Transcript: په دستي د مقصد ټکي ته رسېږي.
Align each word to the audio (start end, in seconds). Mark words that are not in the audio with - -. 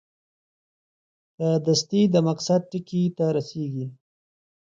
په 1.35 1.47
دستي 1.65 2.01
د 2.13 2.15
مقصد 2.27 2.61
ټکي 2.71 3.03
ته 3.17 3.25
رسېږي. 3.35 3.85